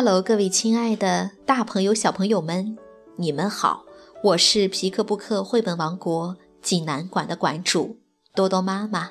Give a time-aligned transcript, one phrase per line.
[0.00, 2.78] Hello，各位亲爱的大朋友、小朋友们，
[3.16, 3.82] 你们好！
[4.22, 7.96] 我是皮克布克绘本王国济南馆的馆主
[8.32, 9.10] 多多妈妈。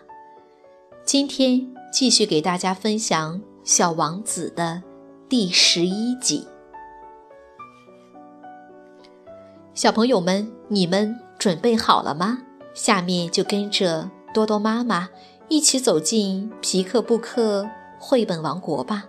[1.04, 4.82] 今天继续给大家分享《小王子》的
[5.28, 6.48] 第十一集。
[9.74, 12.38] 小朋友们，你们准备好了吗？
[12.74, 15.10] 下面就跟着多多妈妈
[15.50, 17.70] 一起走进皮克布克
[18.00, 19.04] 绘本王国吧。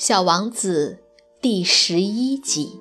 [0.00, 0.96] 小王子
[1.42, 2.80] 第十一集。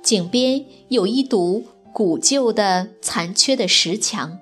[0.00, 4.38] 井边有一堵古旧的、残缺的石墙。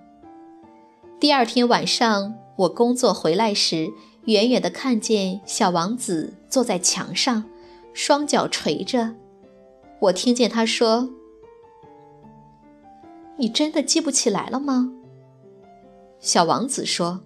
[1.19, 3.91] 第二天晚上，我工作回来时，
[4.27, 7.45] 远远的看见小王子坐在墙上，
[7.95, 9.15] 双脚垂着。
[10.01, 11.09] 我听见他说。
[13.39, 14.93] 你真的记不起来了吗？
[16.19, 17.21] 小王子说：“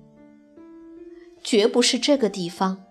[1.42, 2.82] 绝不是这个地方。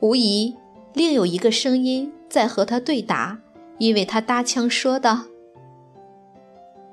[0.00, 0.54] 无疑，
[0.92, 3.40] 另有一个声音在和他对答，
[3.78, 5.24] 因为他搭腔说道：‘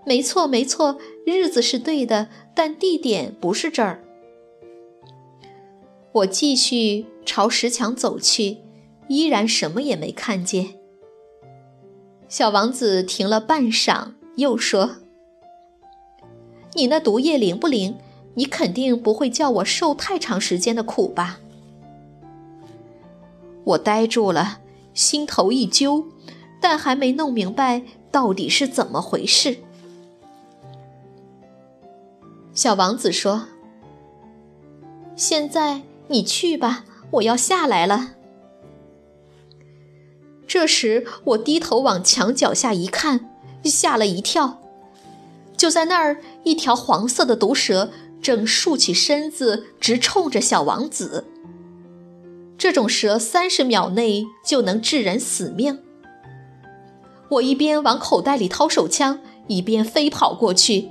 [0.05, 4.01] 没错，没错，日子是对的，但地点不是这儿。’
[6.13, 8.59] 我继续朝石墙走去，
[9.09, 10.74] 依然什么也没看见。”
[12.37, 14.97] 小王子停了半晌，又说
[16.75, 17.97] ：“你那毒液灵不灵？
[18.33, 21.39] 你肯定不会叫我受太长时间的苦吧？”
[23.63, 24.59] 我呆住了，
[24.93, 26.07] 心头一揪，
[26.59, 29.59] 但还没弄明白到底是怎么回事。
[32.53, 33.47] 小王子说
[35.15, 38.14] ：“现在你去吧，我要下来了。”
[40.55, 43.29] 这时，我低头往墙脚下一看，
[43.65, 44.61] 吓了一跳。
[45.57, 51.25] 就在那儿，一条黄色的毒蛇正竖起身子，直冲着小王子。
[52.57, 55.81] 这种蛇三十秒内就能致人死命。
[57.31, 60.87] 我一边往口袋里掏手枪，一边飞跑过去。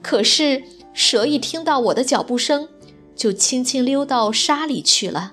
[0.00, 0.62] 可是，
[0.94, 2.66] 蛇一听到我的脚步声，
[3.14, 5.32] 就轻轻溜到沙里去了，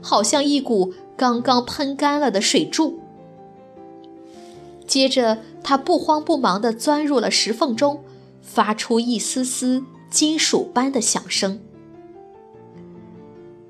[0.00, 0.94] 好像一股。
[1.18, 3.00] 刚刚喷干了的水柱。
[4.86, 8.04] 接着，他不慌不忙地钻入了石缝中，
[8.40, 11.60] 发出一丝丝金属般的响声。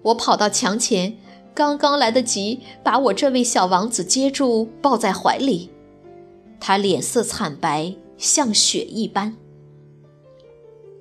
[0.02, 1.16] 我跑到墙前，
[1.54, 5.70] 刚刚来得及把我这位小王子接住，抱在怀里。
[6.60, 9.36] 他脸色惨白，像雪一般。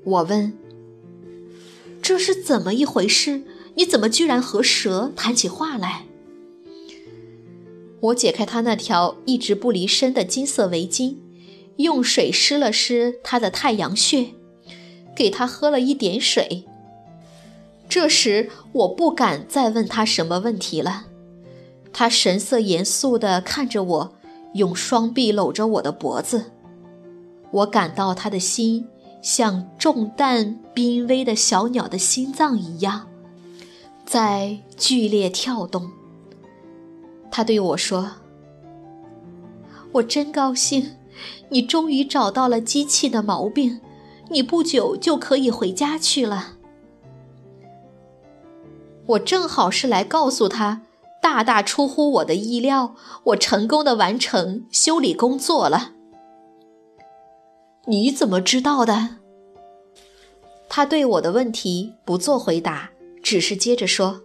[0.05, 0.57] 我问
[2.01, 3.43] ：“这是怎么一回事？
[3.75, 6.05] 你怎么居然和蛇谈起话来？”
[7.99, 11.15] 我解开他那条一直不离身的金色围巾，
[11.77, 14.27] 用水湿了湿他的太阳穴，
[15.15, 16.65] 给他喝了一点水。
[17.89, 21.05] 这时我不敢再问他什么问题了，
[21.91, 24.13] 他神色严肃地看着我，
[24.53, 26.51] 用双臂搂着我的脖子。
[27.49, 28.87] 我感到他的心
[29.21, 33.07] 像重担濒危的小鸟的心脏一样，
[34.05, 35.89] 在剧烈跳动。
[37.29, 38.13] 他对我说
[39.93, 40.95] ：“我真高兴，
[41.49, 43.79] 你终于找到了机器的毛病，
[44.29, 46.55] 你不久就可以回家去了。”
[49.07, 50.81] 我正好是来告诉他，
[51.21, 52.95] 大大出乎我的意料，
[53.25, 55.93] 我成功的完成修理工作了。
[57.85, 59.17] 你怎么知道的？
[60.67, 62.91] 他对我的问题不做回答，
[63.23, 64.21] 只是接着说。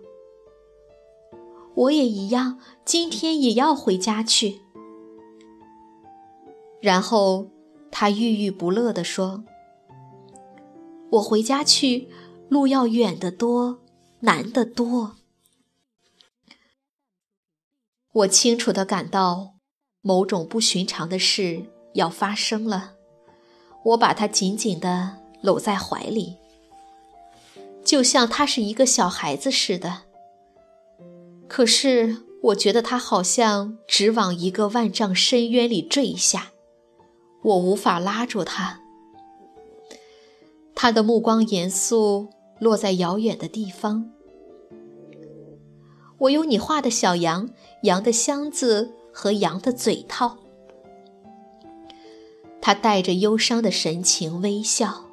[1.75, 4.61] 我也一样，今天也要回家去。
[6.81, 7.49] 然后
[7.91, 9.45] 他郁郁不乐地说
[11.13, 12.09] ：“我回家去，
[12.49, 13.81] 路要远得多，
[14.21, 15.17] 难得多。”
[18.13, 19.55] 我清楚地感到
[20.03, 21.65] 某种不寻常的事
[21.95, 22.93] 要发生了。
[23.85, 26.37] 我把他紧紧地搂在怀里，
[27.83, 30.03] 就像他是一个小孩子似的。
[31.53, 36.53] 可是我觉得他好像直往一个万丈深渊里坠下，
[37.43, 38.81] 我无法拉住他。
[40.75, 44.11] 他的目光严肃，落在遥远的地方。
[46.21, 47.51] 我有你画的小羊，
[47.83, 50.39] 羊的箱子和羊的嘴套。
[52.63, 55.05] 他带着忧伤的神情微笑。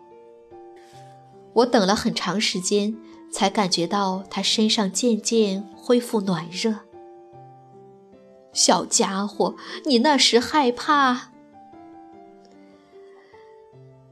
[1.52, 2.96] 我等了很长时间，
[3.32, 6.76] 才感觉到他身上渐渐恢复暖热。
[8.52, 9.56] 小家伙，
[9.86, 11.32] 你那时害怕？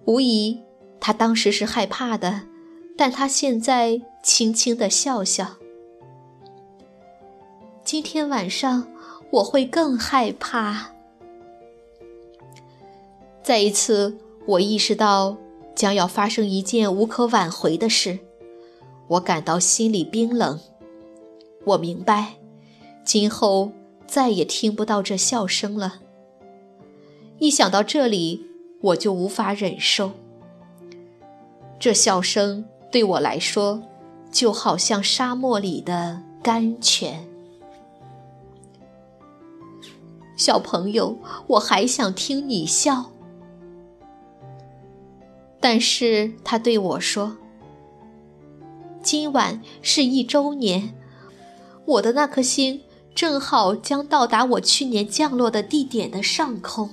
[0.05, 0.61] 无疑，
[0.99, 2.43] 他当时是害怕的，
[2.95, 5.57] 但他现在轻轻的笑笑。
[7.83, 8.87] 今天晚上
[9.31, 10.91] 我会更害怕。
[13.41, 15.37] 再一次，我意识到
[15.75, 18.19] 将要发生一件无可挽回的事，
[19.07, 20.59] 我感到心里冰冷。
[21.65, 22.36] 我明白，
[23.04, 23.71] 今后。
[24.07, 26.00] 再也听不到这笑声了。
[27.39, 28.45] 一想到这里，
[28.80, 30.12] 我就无法忍受。
[31.77, 33.83] 这笑声对我来说，
[34.31, 37.27] 就好像沙漠里的甘泉。
[40.38, 41.18] 小朋友，
[41.48, 43.12] 我还想听你笑。
[45.59, 47.36] 但是他对我说
[49.07, 50.94] ：“今晚是一周年，
[51.86, 52.81] 我的那颗星。”
[53.15, 56.89] 正好将到达我去年降落的地点的上空。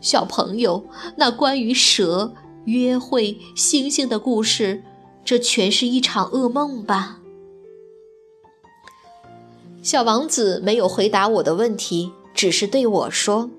[0.00, 0.86] 小朋友，
[1.16, 2.32] 那关于蛇、
[2.64, 4.82] 约会、星星的故事，
[5.24, 7.20] 这全是一场噩梦吧？
[9.82, 13.50] 小王子没有回答我的问题，只是对我说：“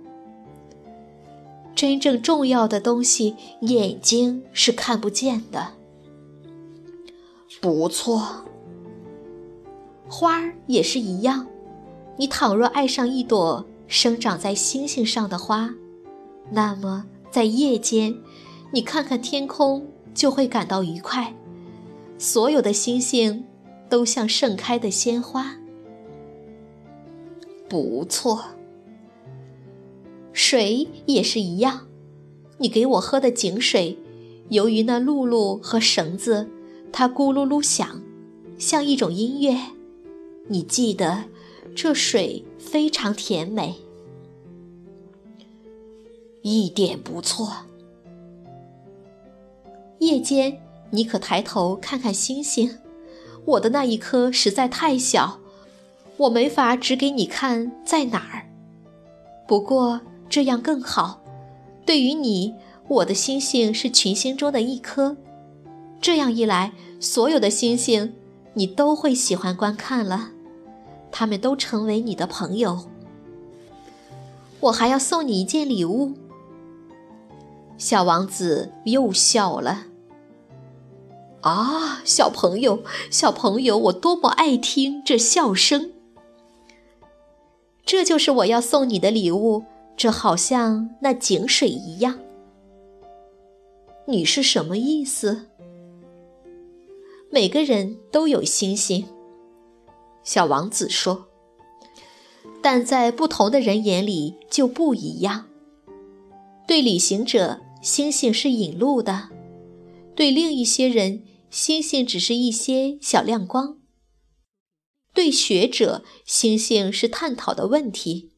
[1.76, 5.76] 真正重要的东西，眼睛是看不见的。”
[7.62, 8.46] 不错。
[10.08, 11.48] 花儿也是一样，
[12.18, 15.74] 你倘若爱上一朵生长在星星上的花，
[16.52, 18.16] 那么在夜间，
[18.72, 21.34] 你看看天空就会感到愉快。
[22.18, 23.44] 所有的星星
[23.90, 25.56] 都像盛开的鲜花。
[27.68, 28.44] 不错，
[30.32, 31.88] 水也是一样，
[32.60, 33.98] 你给我喝的井水，
[34.50, 36.48] 由于那露露和绳子，
[36.94, 38.01] 它咕噜噜响，
[38.60, 39.57] 像一种音乐。
[40.48, 41.24] 你记得，
[41.75, 43.75] 这水非常甜美，
[46.44, 47.51] 一点不错。
[49.98, 50.62] 夜间，
[50.92, 52.78] 你可抬头看看星星。
[53.46, 55.39] 我的那一颗实在太小，
[56.18, 58.48] 我没法指给你看在哪儿。
[59.48, 60.00] 不过
[60.30, 61.22] 这样更好。
[61.86, 62.54] 对于你，
[62.88, 65.18] 我的星星是群星中的一颗。
[66.04, 68.14] 这样一来，所有的星星
[68.56, 70.32] 你都会喜欢观看了。
[71.14, 72.90] 他们都成为你的朋友。
[74.60, 76.12] 我还要送你一件礼物。
[77.78, 79.86] 小王子又笑了。
[81.40, 85.92] 啊，小朋友，小朋友，我多么爱听这笑声！
[87.86, 89.64] 这就是我要送你的礼物，
[89.96, 92.20] 这好像那井水一样。
[94.06, 95.48] 你是什么意思？
[97.34, 99.04] 每个人都有星星。
[100.24, 101.30] 小王子说
[102.62, 105.48] ：“但在不同的人眼里就不一样。
[106.68, 109.30] 对旅行者，星星是引路的；
[110.16, 113.78] 对另一些人，星星只是一些小亮光；
[115.12, 118.30] 对学者，星星是探讨的问题；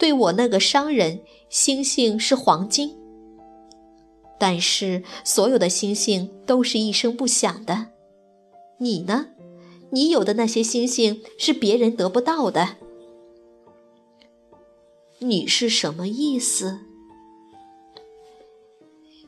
[0.00, 3.03] 对我那个商人，星星是黄金。
[4.38, 7.88] 但是，所有的星星都是一声不响的。
[8.78, 9.28] 你呢？”
[9.90, 12.78] 你有的那些星星是别人得不到的。
[15.20, 16.80] 你是什么意思？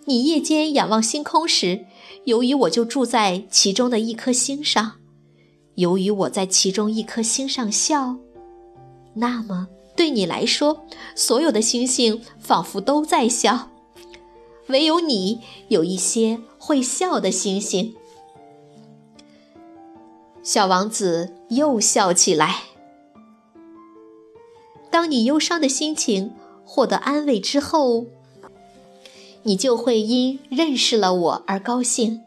[0.07, 1.87] 你夜间仰望星空时，
[2.25, 4.95] 由于我就住在其中的一颗星上，
[5.77, 8.17] 由于我在其中一颗星上笑，
[9.15, 10.85] 那么对你来说，
[11.15, 13.71] 所有的星星仿佛都在笑，
[14.69, 17.95] 唯有你有一些会笑的星星。
[20.43, 22.63] 小王子又笑起来。
[24.91, 26.33] 当你忧伤的心情
[26.65, 28.07] 获得安慰之后，
[29.43, 32.23] 你就会因认识了我而高兴。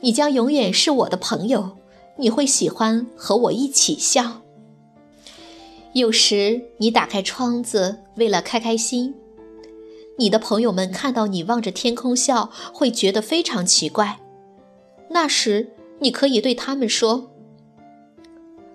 [0.00, 1.76] 你将永远是我的朋友，
[2.16, 4.42] 你会喜欢和我一起笑。
[5.94, 9.14] 有时你打开窗子，为了开开心。
[10.18, 14.20] 你的朋友们看到你望着天空笑，会觉得非常奇怪。
[15.10, 15.72] 那时。
[15.98, 17.30] 你可以对他们说：“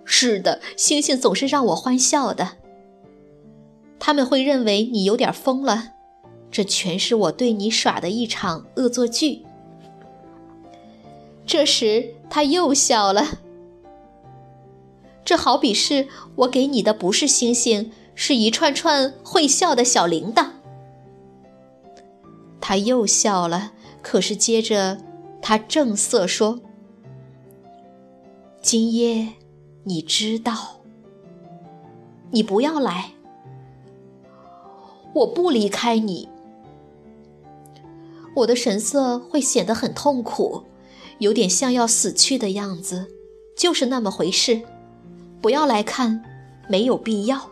[0.04, 2.56] 是的，星星总是让我欢笑的。
[4.00, 5.90] 他们会认为你有点疯了，
[6.50, 9.44] 这全是我对你耍的一场恶作剧。
[11.46, 13.38] 这时他又笑了。
[15.24, 20.51] 这好比是我给你的不是星星，是一串串会笑的小铃铛。
[22.72, 24.96] 他又笑了，可是接着
[25.42, 26.58] 他正色说
[28.62, 29.34] ：“今夜，
[29.84, 30.80] 你知道，
[32.30, 33.10] 你不要来。”
[35.12, 36.30] 我不离开你，
[38.36, 40.62] 我的神色会显得很痛苦，
[41.18, 43.06] 有点像要死去的样子，
[43.54, 44.62] 就是那么回事。
[45.42, 46.24] 不要来看，
[46.70, 47.50] 没有必要。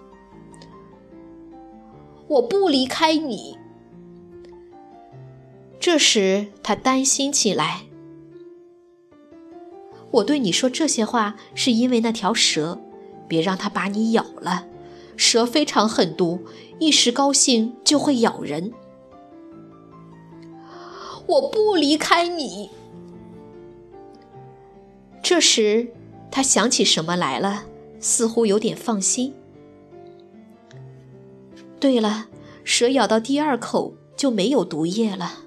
[2.26, 3.59] 我不离开你。
[5.80, 7.86] 这时他担心起来。
[10.10, 12.78] 我对你说这些话，是因为那条蛇，
[13.26, 14.66] 别让它把你咬了。
[15.16, 16.44] 蛇非常狠毒，
[16.78, 18.72] 一时高兴就会咬人。
[21.26, 22.70] 我不离开你。
[25.22, 25.92] 这时，
[26.30, 27.64] 他想起什么来了，
[28.00, 29.32] 似乎有点放心。
[31.78, 32.26] 对了，
[32.64, 35.44] 蛇咬到第二口就没有毒液了。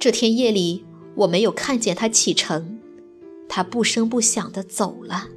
[0.00, 2.80] 这天夜里，我没有看见他启程，
[3.46, 5.28] 他不声不响的走了。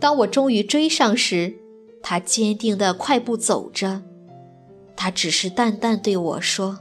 [0.00, 1.54] 当我终于追上时，
[2.02, 4.02] 他坚定地快步走着。
[4.96, 6.80] 他只是淡淡对我说：“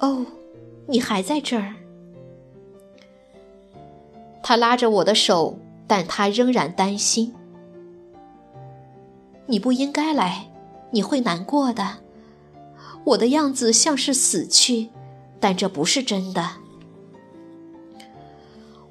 [0.00, 0.26] 哦，
[0.86, 1.74] 你还在这儿。”
[4.42, 7.32] 他拉着我的手，但他仍然担心。
[9.46, 10.50] 你不应该来，
[10.90, 12.01] 你会难过的。
[13.04, 14.90] 我的样子像是死去，
[15.40, 16.50] 但这不是真的。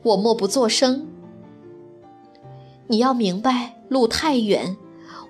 [0.04, 1.08] 我默不作声。
[2.88, 4.76] 你要明白，路太远，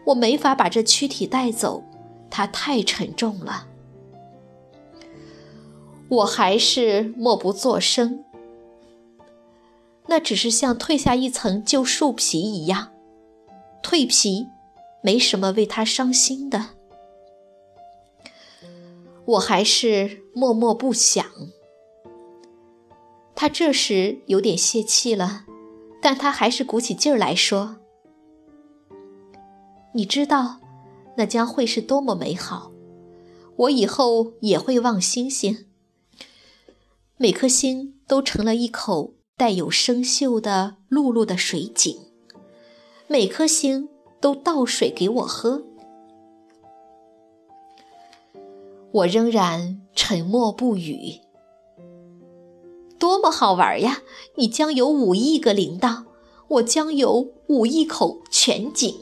[0.07, 1.83] 我没法把这躯体带走，
[2.29, 3.67] 它太沉重了。
[6.09, 8.23] 我还是默不作声。
[10.07, 12.89] 那只是像褪下一层旧树皮一样，
[13.83, 14.47] 蜕皮，
[15.01, 16.69] 没什么为他伤心的。
[19.31, 21.25] 我还是默默不响。
[23.35, 25.45] 他这时有点泄气了。
[26.03, 27.75] 但他还是鼓起劲儿来说
[29.93, 30.59] ：“你知道，
[31.15, 32.71] 那将会是多么美好！
[33.55, 35.67] 我以后也会望星星，
[37.17, 41.95] 每颗星都成了一口带有生锈的露露的水井，
[43.07, 43.87] 每颗星
[44.19, 45.63] 都倒水给我喝。”
[48.91, 51.19] 我仍然沉默不语。
[52.99, 54.01] 多么好玩呀！
[54.35, 56.03] 你将有五亿个铃铛，
[56.47, 58.95] 我将有五亿口泉井。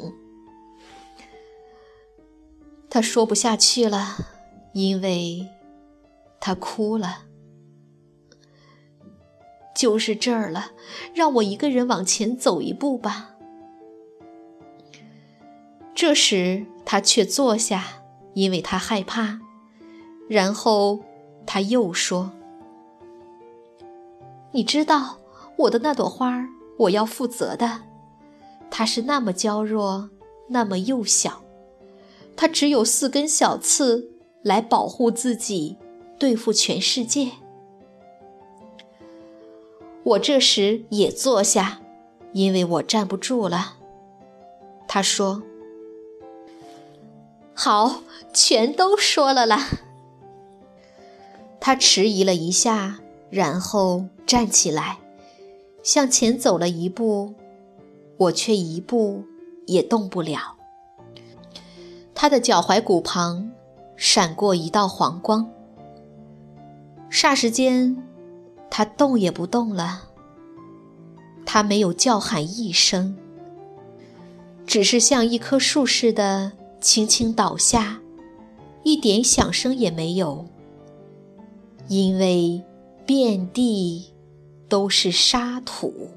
[2.89, 4.17] 他说不下去了，
[4.74, 5.48] 因为
[6.39, 7.25] 他哭了。
[9.75, 10.72] 就是这儿了，
[11.13, 13.36] 让我一个人往前走一步吧。
[15.93, 18.03] 这时他却坐下，
[18.34, 19.41] 因为他害怕。
[20.29, 21.00] 然后
[21.45, 22.31] 他又说。
[24.51, 25.17] 你知道
[25.57, 27.81] 我的那朵花，我要负责的。
[28.71, 30.09] 它是那么娇弱，
[30.48, 31.41] 那么幼小，
[32.36, 34.12] 它只有四根小刺
[34.43, 35.77] 来保护自己，
[36.17, 37.31] 对付全世界。
[40.03, 41.81] 我这时也坐下，
[42.33, 43.77] 因为我站不住了。
[44.88, 45.43] 他说
[47.53, 48.01] ：“好，
[48.33, 49.67] 全都说了啦。”
[51.60, 53.00] 他迟疑了一下。
[53.32, 54.98] 然后站起来，
[55.84, 57.36] 向前走了一步，
[58.18, 59.24] 我却一步
[59.68, 60.56] 也动不了。
[62.16, 63.51] 他的脚踝骨旁
[63.96, 65.48] 闪过一道黄光，
[67.12, 68.04] 霎时间，
[68.68, 70.01] 他动也不动了。
[71.46, 73.16] 他没有叫喊一声，
[74.66, 76.51] 只是像一棵树似的
[76.82, 78.00] 轻轻倒下，
[78.82, 80.48] 一点响声也没有，
[81.89, 82.63] 因为。
[83.10, 84.13] 遍地
[84.67, 86.12] 都是沙土。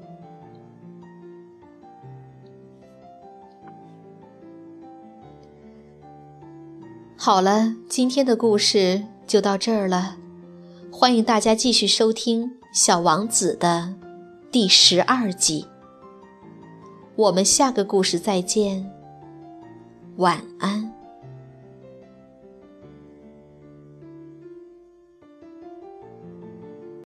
[7.17, 10.17] 好了，今天的故事就到这儿了。
[10.91, 13.95] 欢迎大家继续收听《小王子》的
[14.51, 15.65] 第十二集。
[17.15, 18.87] 我们下个故事再见，
[20.17, 20.92] 晚安。